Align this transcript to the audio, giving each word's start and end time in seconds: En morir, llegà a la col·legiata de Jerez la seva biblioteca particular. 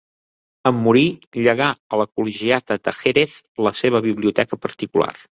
En 0.69 0.77
morir, 0.85 1.03
llegà 1.47 1.67
a 1.91 1.99
la 2.01 2.07
col·legiata 2.13 2.77
de 2.87 2.93
Jerez 3.01 3.35
la 3.67 3.73
seva 3.81 4.01
biblioteca 4.07 4.59
particular. 4.65 5.11